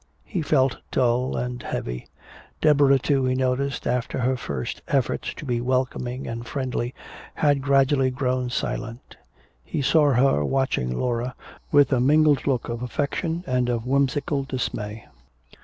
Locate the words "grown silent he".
8.09-9.83